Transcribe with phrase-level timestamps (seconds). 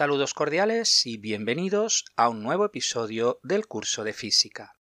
[0.00, 4.78] Saludos cordiales y bienvenidos a un nuevo episodio del curso de física.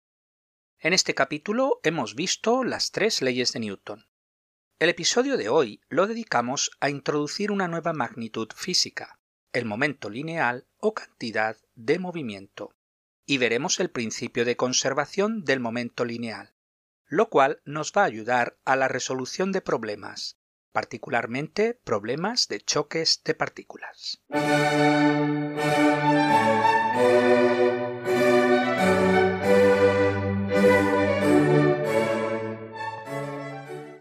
[0.79, 4.07] En este capítulo hemos visto las tres leyes de Newton.
[4.79, 9.21] El episodio de hoy lo dedicamos a introducir una nueva magnitud física,
[9.53, 12.75] el momento lineal o cantidad de movimiento,
[13.27, 16.55] y veremos el principio de conservación del momento lineal,
[17.05, 20.39] lo cual nos va a ayudar a la resolución de problemas,
[20.73, 24.23] particularmente problemas de choques de partículas.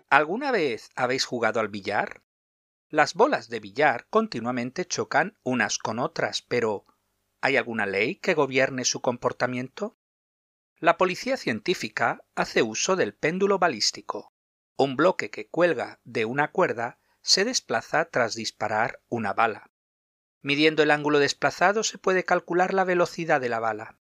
[0.09, 2.21] ¿Alguna vez habéis jugado al billar?
[2.89, 6.85] Las bolas de billar continuamente chocan unas con otras, pero
[7.39, 9.97] ¿hay alguna ley que gobierne su comportamiento?
[10.75, 14.33] La policía científica hace uso del péndulo balístico,
[14.77, 19.71] un bloque que cuelga de una cuerda se desplaza tras disparar una bala.
[20.41, 23.99] Midiendo el ángulo desplazado se puede calcular la velocidad de la bala.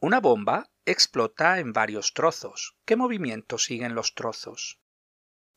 [0.00, 2.76] Una bomba explota en varios trozos.
[2.84, 4.80] ¿Qué movimiento siguen los trozos?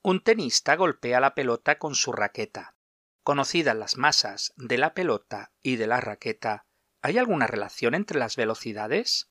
[0.01, 2.75] Un tenista golpea la pelota con su raqueta.
[3.23, 6.67] Conocidas las masas de la pelota y de la raqueta,
[7.01, 9.29] ¿hay alguna relación entre las velocidades?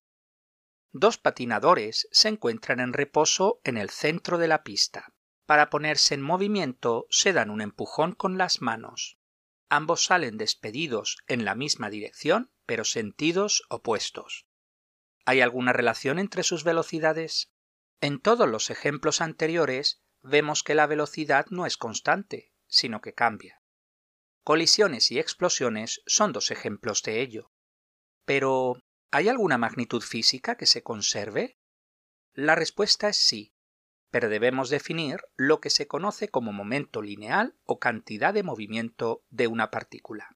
[0.93, 5.13] Dos patinadores se encuentran en reposo en el centro de la pista.
[5.49, 9.17] Para ponerse en movimiento se dan un empujón con las manos.
[9.71, 14.47] Ambos salen despedidos en la misma dirección, pero sentidos opuestos.
[15.25, 17.51] ¿Hay alguna relación entre sus velocidades?
[18.03, 23.63] En todos los ejemplos anteriores vemos que la velocidad no es constante, sino que cambia.
[24.45, 27.53] Colisiones y explosiones son dos ejemplos de ello.
[28.27, 31.59] Pero, ¿hay alguna magnitud física que se conserve?
[32.35, 33.55] La respuesta es sí,
[34.11, 39.47] pero debemos definir lo que se conoce como momento lineal o cantidad de movimiento de
[39.47, 40.35] una partícula.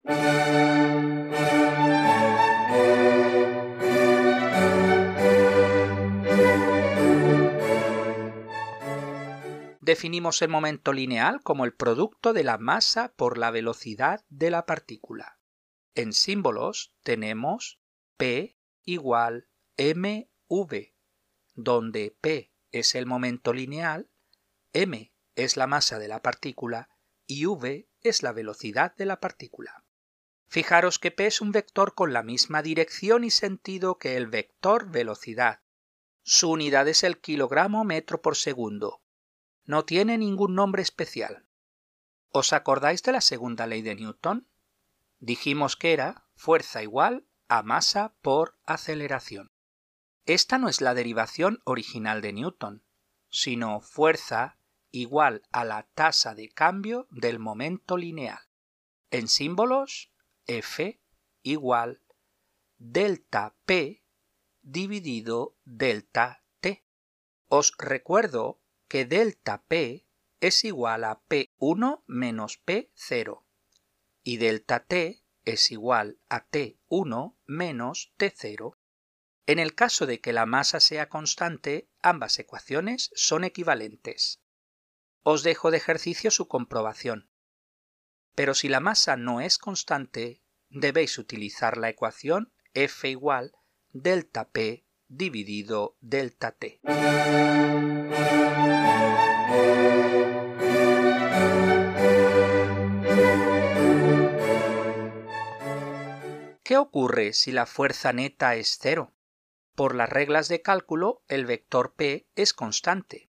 [9.81, 14.65] Definimos el momento lineal como el producto de la masa por la velocidad de la
[14.65, 15.39] partícula.
[15.95, 17.81] En símbolos tenemos
[18.17, 20.95] P igual mv,
[21.55, 24.11] donde P es el momento lineal,
[24.73, 26.89] m es la masa de la partícula
[27.27, 29.85] y v es la velocidad de la partícula.
[30.47, 34.91] Fijaros que p es un vector con la misma dirección y sentido que el vector
[34.91, 35.63] velocidad.
[36.23, 39.03] Su unidad es el kilogramo metro por segundo.
[39.65, 41.47] No tiene ningún nombre especial.
[42.31, 44.49] ¿Os acordáis de la segunda ley de Newton?
[45.21, 49.52] Dijimos que era fuerza igual a masa por aceleración.
[50.27, 52.85] Esta no es la derivación original de Newton,
[53.29, 54.59] sino fuerza
[54.93, 58.41] igual a la tasa de cambio del momento lineal.
[59.11, 60.13] En símbolos,
[60.47, 61.01] F
[61.43, 62.01] igual
[62.79, 64.03] delta P
[64.63, 66.85] dividido delta T.
[67.49, 70.07] Os recuerdo que delta P
[70.41, 73.43] es igual a P1 menos P0
[74.23, 78.77] y delta T es igual a T1 menos T0
[79.47, 84.41] en el caso de que la masa sea constante, ambas ecuaciones son equivalentes.
[85.23, 87.29] Os dejo de ejercicio su comprobación.
[88.35, 93.53] Pero si la masa no es constante, debéis utilizar la ecuación F igual
[93.93, 96.81] delta P dividido delta T.
[106.65, 109.13] ¿Qué ocurre si la fuerza neta es cero?
[109.75, 113.31] Por las reglas de cálculo, el vector p es constante.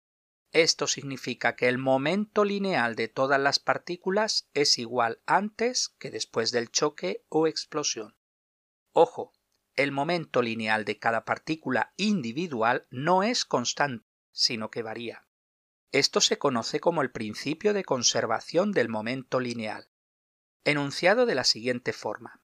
[0.52, 6.52] Esto significa que el momento lineal de todas las partículas es igual antes que después
[6.52, 8.16] del choque o explosión.
[8.94, 9.34] Ojo,
[9.76, 15.28] el momento lineal de cada partícula individual no es constante, sino que varía.
[15.92, 19.90] Esto se conoce como el principio de conservación del momento lineal,
[20.66, 22.42] enunciado de la siguiente forma.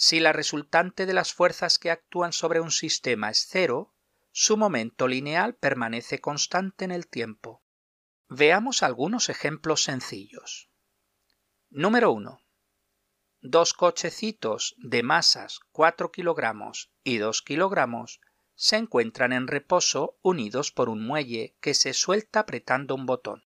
[0.00, 3.96] Si la resultante de las fuerzas que actúan sobre un sistema es cero,
[4.30, 7.64] su momento lineal permanece constante en el tiempo.
[8.28, 10.70] Veamos algunos ejemplos sencillos.
[11.68, 12.40] Número 1.
[13.40, 18.20] Dos cochecitos de masas 4 kilogramos y 2 kilogramos
[18.54, 23.42] se encuentran en reposo unidos por un muelle que se suelta apretando un botón.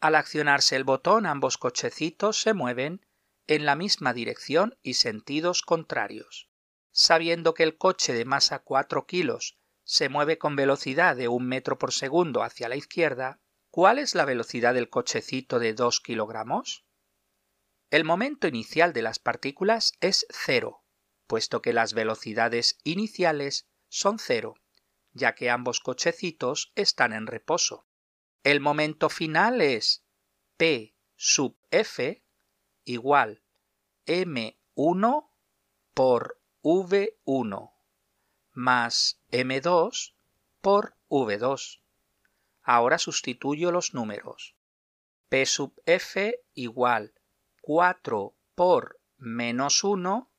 [0.00, 3.06] Al accionarse el botón ambos cochecitos se mueven
[3.46, 6.48] en la misma dirección y sentidos contrarios.
[6.90, 11.78] Sabiendo que el coche de masa 4 kilos se mueve con velocidad de un metro
[11.78, 13.40] por segundo hacia la izquierda,
[13.70, 16.84] ¿cuál es la velocidad del cochecito de 2 kilogramos?
[17.90, 20.84] El momento inicial de las partículas es cero,
[21.26, 24.54] puesto que las velocidades iniciales son cero,
[25.12, 27.86] ya que ambos cochecitos están en reposo.
[28.44, 30.04] El momento final es
[30.56, 32.21] P sub F
[32.84, 33.42] igual
[34.06, 35.28] M1
[35.94, 37.72] por V1
[38.52, 40.14] más M2
[40.60, 41.80] por V2.
[42.62, 44.54] Ahora sustituyo los números.
[45.28, 47.14] P sub F igual
[47.62, 50.30] 4 por menos 1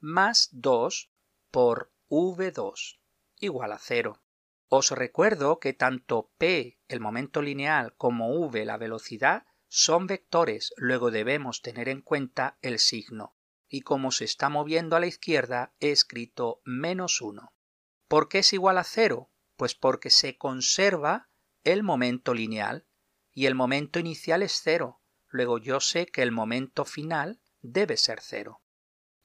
[0.00, 1.10] más 2
[1.50, 2.98] por V2
[3.38, 4.20] igual a 0.
[4.68, 11.10] Os recuerdo que tanto p, el momento lineal, como v, la velocidad, son vectores, luego
[11.10, 13.38] debemos tener en cuenta el signo.
[13.70, 17.54] Y como se está moviendo a la izquierda, he escrito menos 1.
[18.06, 19.30] ¿Por qué es igual a 0?
[19.56, 21.30] Pues porque se conserva
[21.64, 22.86] el momento lineal
[23.32, 25.00] y el momento inicial es 0.
[25.28, 28.62] Luego yo sé que el momento final debe ser 0.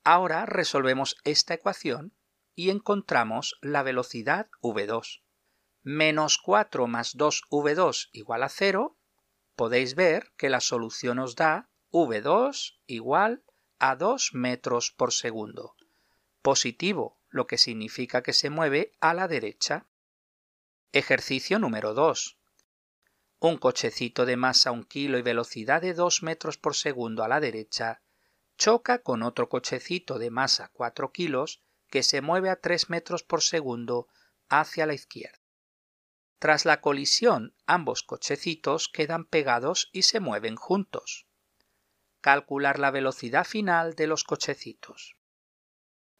[0.06, 2.16] Ahora resolvemos esta ecuación
[2.56, 5.24] y encontramos la velocidad v2
[5.88, 8.97] menos 4 más 2v2 igual a 0,
[9.58, 11.54] podéis ver que la solución os da
[11.92, 13.44] v2 igual
[13.80, 15.76] a 2 metros por segundo.
[16.42, 19.88] Positivo, lo que significa que se mueve a la derecha.
[20.94, 22.38] Ejercicio número 2.
[23.40, 27.40] Un cochecito de masa 1 kilo y velocidad de 2 metros por segundo a la
[27.40, 28.02] derecha
[28.58, 33.42] choca con otro cochecito de masa 4 kilos que se mueve a 3 metros por
[33.42, 34.08] segundo
[34.50, 35.47] hacia la izquierda.
[36.40, 41.28] Tras la colisión, ambos cochecitos quedan pegados y se mueven juntos.
[42.22, 45.18] Calcular la velocidad final de los cochecitos.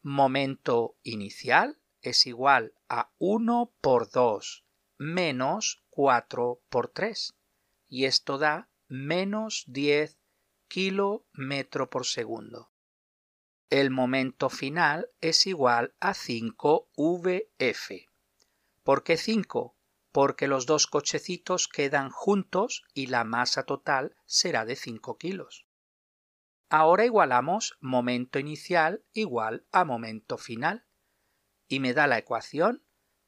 [0.02, 4.64] Momento inicial es igual a 1 por 2
[4.98, 7.34] menos 4 por 3
[7.88, 10.18] y esto da menos 10
[10.66, 12.70] kilómetro por segundo.
[13.70, 18.08] El momento final es igual a 5 VF.
[18.82, 19.77] ¿Por qué 5?
[20.12, 25.66] Porque los dos cochecitos quedan juntos y la masa total será de 5 kilos.
[26.70, 30.86] Ahora igualamos momento inicial igual a momento final
[31.66, 32.84] y me da la ecuación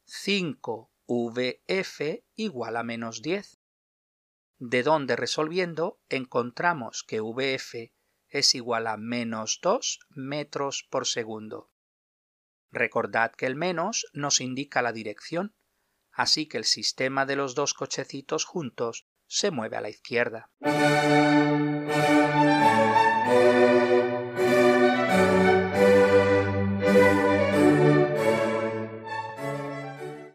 [0.07, 3.61] 5vf igual a menos 10,
[4.59, 7.93] de donde resolviendo encontramos que vf
[8.29, 11.71] es igual a menos 2 metros por segundo.
[12.71, 15.57] Recordad que el menos nos indica la dirección
[16.21, 20.51] así que el sistema de los dos cochecitos juntos se mueve a la izquierda.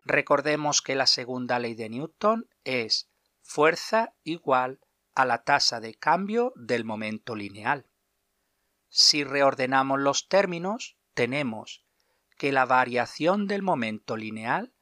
[0.06, 3.12] Recordemos que la segunda ley de Newton es
[3.44, 4.80] fuerza igual
[5.14, 7.86] a la tasa de cambio del momento lineal.
[8.90, 11.86] Si reordenamos los términos, tenemos
[12.38, 14.74] que la variación del momento lineal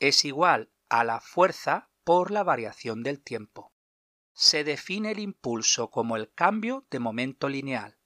[0.00, 3.72] es igual a la fuerza por la variación del tiempo.
[4.32, 7.98] Se define el impulso como el cambio de momento lineal,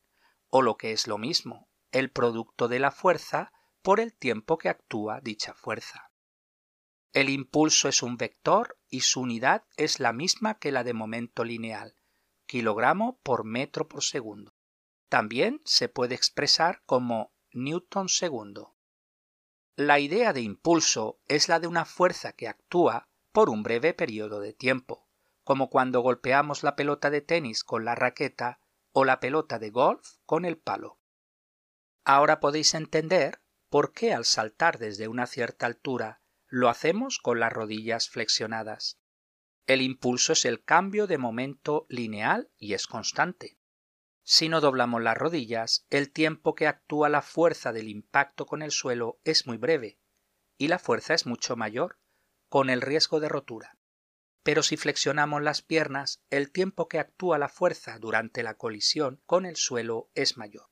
[0.48, 4.68] o lo que es lo mismo, el producto de la fuerza por el tiempo que
[4.68, 6.10] actúa dicha fuerza.
[7.12, 11.44] El impulso es un vector y su unidad es la misma que la de momento
[11.44, 11.94] lineal,
[12.46, 14.54] kilogramo por metro por segundo.
[15.10, 18.71] También se puede expresar como newton segundo.
[19.76, 24.40] La idea de impulso es la de una fuerza que actúa por un breve periodo
[24.40, 25.08] de tiempo,
[25.44, 28.60] como cuando golpeamos la pelota de tenis con la raqueta
[28.92, 31.00] o la pelota de golf con el palo.
[32.04, 37.52] Ahora podéis entender por qué al saltar desde una cierta altura lo hacemos con las
[37.52, 38.98] rodillas flexionadas.
[39.66, 43.56] El impulso es el cambio de momento lineal y es constante.
[44.32, 48.70] Si no doblamos las rodillas, el tiempo que actúa la fuerza del impacto con el
[48.70, 49.98] suelo es muy breve,
[50.56, 51.98] y la fuerza es mucho mayor,
[52.48, 53.76] con el riesgo de rotura.
[54.42, 59.44] Pero si flexionamos las piernas, el tiempo que actúa la fuerza durante la colisión con
[59.44, 60.70] el suelo es mayor,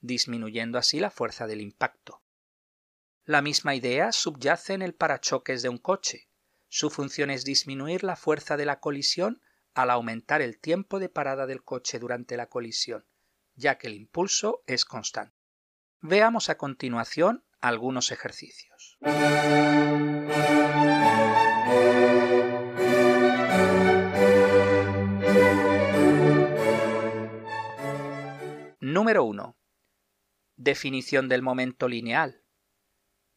[0.00, 2.22] disminuyendo así la fuerza del impacto.
[3.24, 6.28] La misma idea subyace en el parachoques de un coche.
[6.68, 9.42] Su función es disminuir la fuerza de la colisión
[9.74, 13.04] al aumentar el tiempo de parada del coche durante la colisión,
[13.54, 15.36] ya que el impulso es constante.
[16.00, 18.98] Veamos a continuación algunos ejercicios.
[28.80, 29.56] Número 1.
[30.56, 32.44] Definición del momento lineal.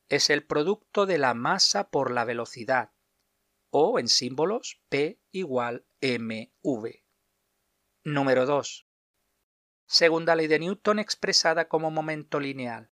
[0.08, 2.92] Es el producto de la masa por la velocidad,
[3.70, 7.04] o en símbolos P igual mv.
[8.04, 8.88] Número 2.
[9.86, 12.92] Segunda ley de Newton expresada como momento lineal.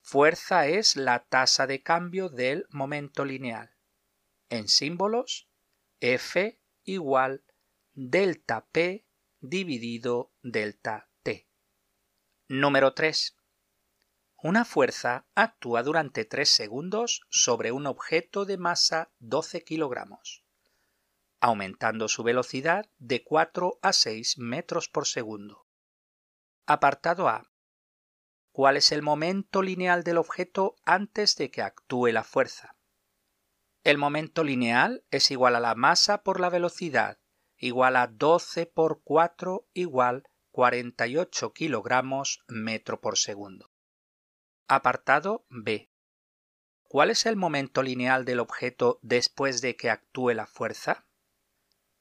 [0.00, 3.76] Fuerza es la tasa de cambio del momento lineal.
[4.48, 5.48] En símbolos,
[6.00, 7.44] F igual
[7.92, 9.06] delta P
[9.40, 11.48] dividido delta T.
[12.48, 13.37] Número 3.
[14.40, 20.44] Una fuerza actúa durante 3 segundos sobre un objeto de masa 12 kilogramos,
[21.40, 25.66] aumentando su velocidad de 4 a 6 metros por segundo.
[26.66, 27.50] Apartado A.
[28.52, 32.76] ¿Cuál es el momento lineal del objeto antes de que actúe la fuerza?
[33.82, 37.18] El momento lineal es igual a la masa por la velocidad,
[37.56, 43.67] igual a 12 por 4 igual 48 kilogramos metro por segundo.
[44.70, 45.90] Apartado B.
[46.82, 51.06] ¿Cuál es el momento lineal del objeto después de que actúe la fuerza?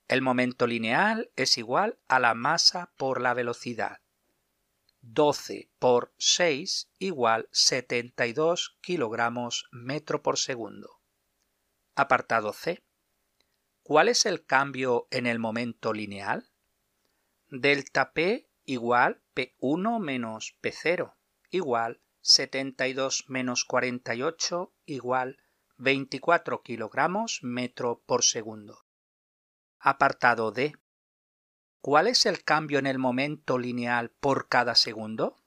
[0.09, 4.01] El momento lineal es igual a la masa por la velocidad.
[4.99, 10.99] 12 por 6 igual 72 kilogramos metro por segundo.
[11.95, 12.83] Apartado C.
[13.81, 16.49] ¿Cuál es el cambio en el momento lineal?
[17.47, 21.13] Delta P igual P1 menos P0
[21.49, 25.37] igual 72 menos 48 igual
[25.77, 28.83] 24 kilogramos metro por segundo.
[29.79, 30.75] Apartado D.
[31.79, 35.37] ¿Cuál es el cambio en el momento lineal por cada segundo?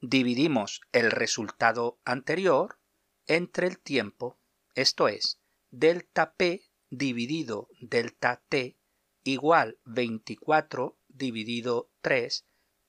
[0.00, 2.80] Dividimos el resultado anterior
[3.28, 4.40] entre el tiempo,
[4.74, 5.38] esto es,
[5.70, 8.76] delta P dividido delta T
[9.22, 12.44] igual 24 dividido 3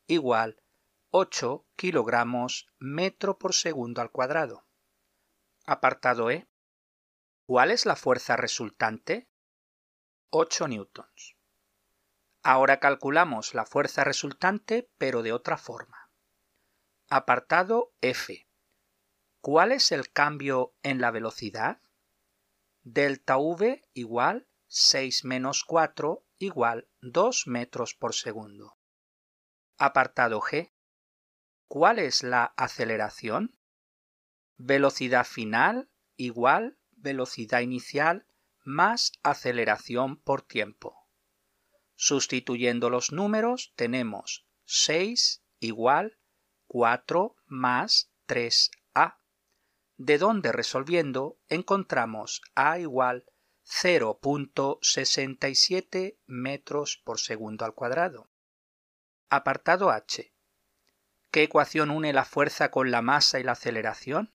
[0.08, 0.60] igual
[1.12, 4.68] 8 kilogramos metro por segundo al cuadrado.
[5.66, 6.50] Apartado E.
[7.46, 9.30] ¿Cuál es la fuerza resultante?
[10.32, 11.38] 8 newtons.
[12.44, 16.12] Ahora calculamos la fuerza resultante, pero de otra forma.
[17.10, 18.50] Apartado F.
[19.40, 21.82] ¿Cuál es el cambio en la velocidad?
[22.84, 28.78] Delta V igual 6 menos 4 igual 2 metros por segundo.
[29.78, 30.74] Apartado G.
[31.68, 33.60] ¿Cuál es la aceleración?
[34.56, 38.26] Velocidad final igual velocidad inicial
[38.64, 41.10] más aceleración por tiempo.
[41.96, 46.18] Sustituyendo los números tenemos 6 igual
[46.68, 49.18] 4 más 3a,
[49.98, 53.26] de donde resolviendo encontramos a igual
[53.66, 58.30] 0.67 metros por segundo al cuadrado.
[59.30, 60.34] Apartado H.
[61.38, 64.34] ¿Qué ecuación une la fuerza con la masa y la aceleración?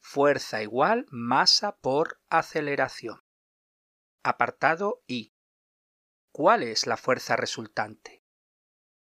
[0.00, 3.22] Fuerza igual masa por aceleración.
[4.24, 5.32] Apartado I.
[6.32, 8.24] ¿Cuál es la fuerza resultante?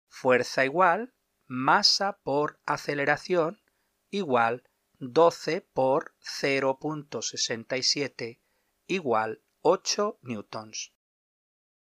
[0.09, 1.13] Fuerza igual
[1.47, 3.63] masa por aceleración
[4.09, 4.69] igual
[4.99, 8.41] 12 por 0.67
[8.87, 10.93] igual 8 newtons.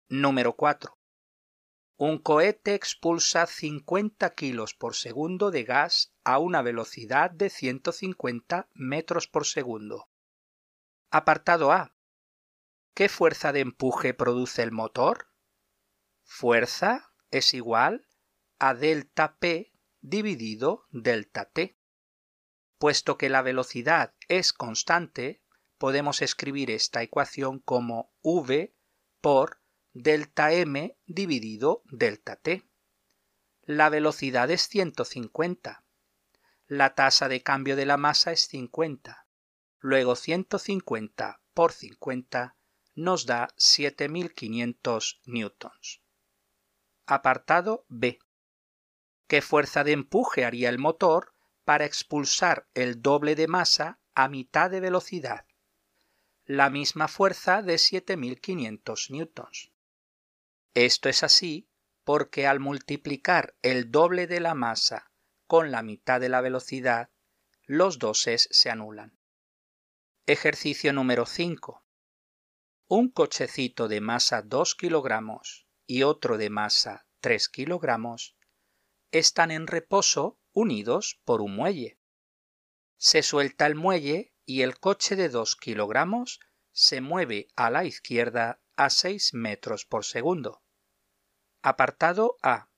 [0.09, 0.97] Número 4.
[1.97, 9.29] Un cohete expulsa 50 kilos por segundo de gas a una velocidad de 150 metros
[9.29, 10.09] por segundo.
[11.11, 11.95] Apartado A.
[12.95, 15.29] ¿Qué fuerza de empuje produce el motor?
[16.25, 18.07] Fuerza es igual
[18.59, 21.79] a delta P dividido delta T.
[22.79, 25.43] Puesto que la velocidad es constante,
[25.79, 28.75] podemos escribir esta ecuación como V
[29.21, 29.62] por
[29.95, 32.67] delta M dividido delta T.
[33.63, 35.85] La velocidad es 150.
[36.67, 39.27] La tasa de cambio de la masa es 50.
[39.81, 42.57] Luego 150 por 50
[42.95, 46.01] nos da 7500 newtons.
[47.05, 48.19] Apartado B.
[49.27, 51.35] ¿Qué fuerza de empuje haría el motor
[51.65, 55.45] para expulsar el doble de masa a mitad de velocidad?
[56.47, 59.72] La misma fuerza de 7500 newtons.
[60.75, 61.69] Esto es así
[62.05, 65.11] porque al multiplicar el doble de la masa
[65.47, 67.11] con la mitad de la velocidad,
[67.65, 69.19] los doses se anulan.
[70.27, 71.83] Ejercicio número 5
[72.95, 78.37] un cochecito de masa 2 kilogramos y otro de masa 3 kilogramos
[79.13, 81.99] están en reposo unidos por un muelle.
[82.99, 86.41] Se suelta el muelle y el coche de 2 kilogramos
[86.73, 90.62] se mueve a la izquierda a 6 metros por segundo.
[91.63, 92.71] Apartado A.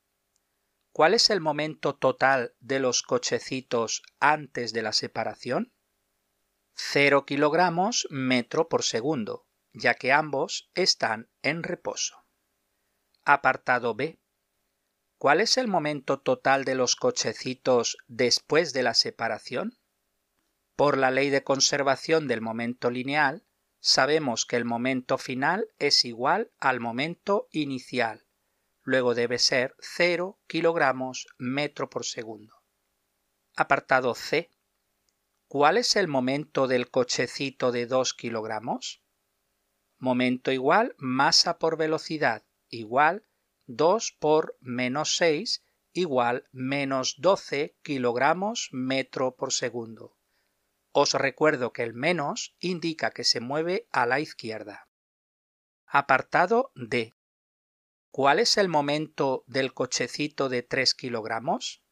[0.92, 5.72] ¿Cuál es el momento total de los cochecitos antes de la separación?
[6.74, 12.24] 0 kilogramos metro por segundo ya que ambos están en reposo.
[13.24, 14.20] Apartado B.
[15.18, 19.78] ¿Cuál es el momento total de los cochecitos después de la separación?
[20.76, 23.46] Por la ley de conservación del momento lineal,
[23.80, 28.23] sabemos que el momento final es igual al momento inicial.
[28.84, 32.62] Luego debe ser 0 kilogramos metro por segundo.
[33.56, 34.50] Apartado C.
[35.48, 39.02] ¿Cuál es el momento del cochecito de 2 kilogramos?
[39.98, 43.24] Momento igual masa por velocidad igual
[43.66, 50.18] 2 por menos 6 igual menos 12 kilogramos metro por segundo.
[50.92, 54.88] Os recuerdo que el menos indica que se mueve a la izquierda.
[55.86, 57.14] Apartado D.
[58.16, 61.82] ¿Cuál es el momento del cochecito de 3 kilogramos?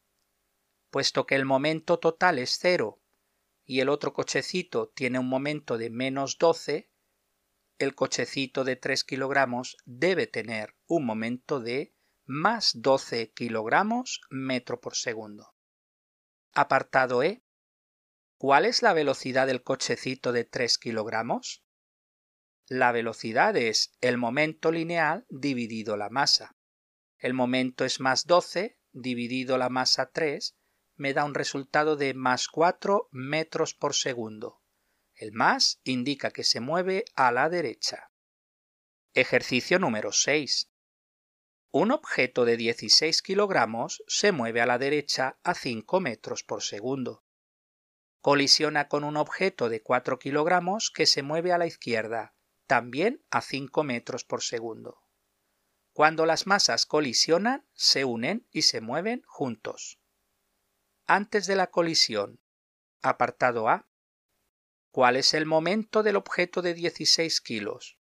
[0.88, 3.02] Puesto que el momento total es cero
[3.64, 6.88] y el otro cochecito tiene un momento de menos 12,
[7.78, 11.92] el cochecito de 3 kilogramos debe tener un momento de
[12.24, 15.56] más 12 kilogramos metro por segundo.
[16.54, 17.42] Apartado E.
[18.36, 21.64] ¿Cuál es la velocidad del cochecito de 3 kilogramos?
[22.74, 26.56] La velocidad es el momento lineal dividido la masa.
[27.18, 30.56] El momento es más 12 dividido la masa 3
[30.94, 34.62] me da un resultado de más 4 metros por segundo.
[35.14, 38.10] El más indica que se mueve a la derecha.
[39.12, 40.70] Ejercicio número 6.
[41.72, 47.22] Un objeto de 16 kilogramos se mueve a la derecha a 5 metros por segundo
[48.22, 53.40] colisiona con un objeto de 4 kilogramos que se mueve a la izquierda, también a
[53.40, 55.02] 5 metros por segundo.
[55.92, 59.98] Cuando las masas colisionan, se unen y se mueven juntos.
[61.06, 62.40] Antes de la colisión,
[63.02, 63.86] apartado A.
[64.90, 67.98] ¿Cuál es el momento del objeto de 16 kilos?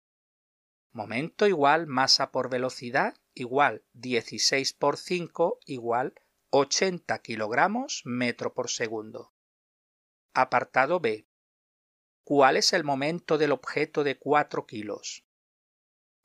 [0.91, 6.13] Momento igual masa por velocidad igual 16 por 5 igual
[6.51, 9.33] 80 kilogramos metro por segundo.
[10.33, 11.27] Apartado B.
[12.27, 15.27] ¿Cuál es el momento del objeto de 4 kilos?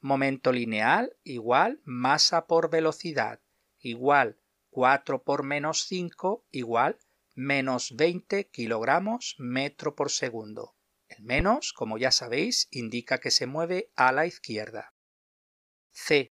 [0.01, 3.43] Momento lineal igual masa por velocidad
[3.81, 6.99] igual 4 por menos 5 igual
[7.35, 10.75] menos 20 kilogramos metro por segundo.
[11.07, 14.95] El menos, como ya sabéis, indica que se mueve a la izquierda.
[15.91, 16.33] C.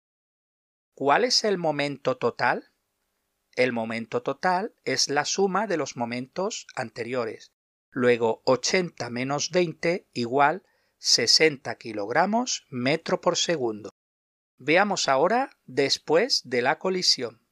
[0.93, 2.71] ¿Cuál es el momento total?
[3.55, 7.54] El momento total es la suma de los momentos anteriores.
[7.97, 10.63] Luego 80 menos 20 igual
[10.97, 13.89] 60 kilogramos metro por segundo.
[14.57, 17.47] Veamos ahora después de la colisión.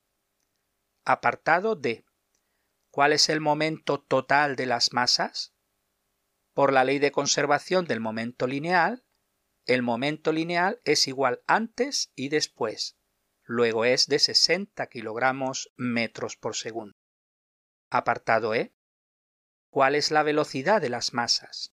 [1.05, 2.03] Apartado D.
[2.91, 5.53] ¿Cuál es el momento total de las masas?
[6.51, 9.05] Por la ley de conservación del momento lineal,
[9.65, 12.97] el momento lineal es igual antes y después.
[13.43, 16.97] Luego es de 60 kilogramos metros por segundo.
[17.89, 18.73] Apartado E.
[19.73, 21.73] ¿Cuál es la velocidad de las masas?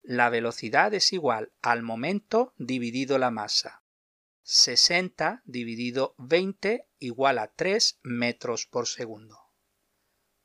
[0.00, 3.82] La velocidad es igual al momento dividido la masa.
[4.40, 9.38] 60 dividido 20 igual a 3 metros por segundo.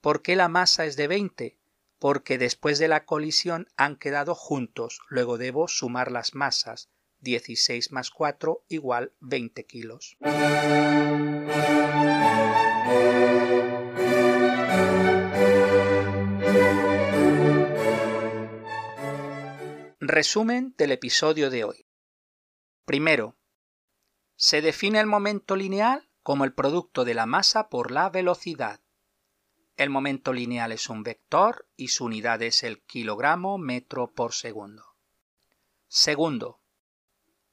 [0.02, 1.58] ¿Por qué la masa es de 20?
[1.98, 6.90] Porque después de la colisión han quedado juntos, luego debo sumar las masas.
[7.22, 10.18] 16 más 4 igual 20 kilos.
[20.12, 21.86] Resumen del episodio de hoy.
[22.84, 23.38] Primero,
[24.36, 28.82] se define el momento lineal como el producto de la masa por la velocidad.
[29.78, 34.84] El momento lineal es un vector y su unidad es el kilogramo metro por segundo.
[35.88, 36.60] Segundo,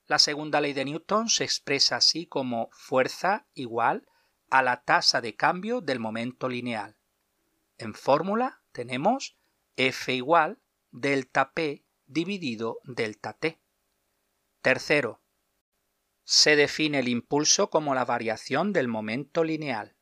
[0.07, 4.09] la segunda ley de Newton se expresa así como fuerza igual
[4.49, 6.97] a la tasa de cambio del momento lineal.
[7.77, 9.37] En fórmula tenemos
[9.77, 10.59] F igual
[10.90, 13.61] delta P dividido delta t.
[14.62, 15.23] Tercero,
[16.25, 19.97] se define el impulso como la variación del momento lineal.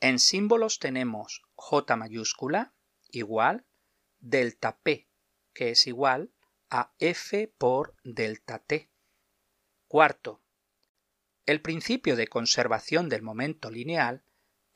[0.00, 2.74] En símbolos tenemos J mayúscula
[3.08, 3.66] igual
[4.20, 5.08] delta P,
[5.52, 6.32] que es igual
[6.70, 8.90] a F por delta T.
[9.88, 10.42] Cuarto,
[11.46, 14.24] el principio de conservación del momento lineal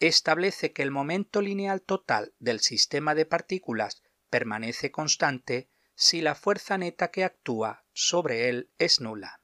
[0.01, 6.79] establece que el momento lineal total del sistema de partículas permanece constante si la fuerza
[6.79, 9.43] neta que actúa sobre él es nula.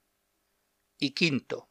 [0.97, 1.69] Y quinto,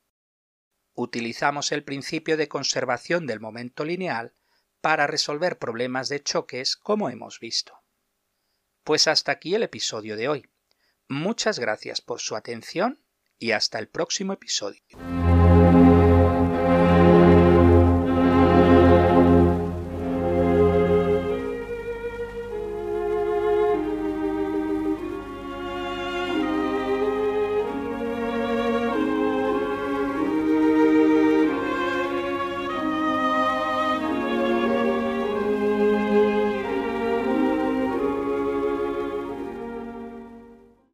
[0.93, 4.35] utilizamos el principio de conservación del momento lineal
[4.81, 7.81] para resolver problemas de choques como hemos visto.
[8.83, 10.49] Pues hasta aquí el episodio de hoy.
[11.07, 13.05] Muchas gracias por su atención
[13.39, 14.81] y hasta el próximo episodio.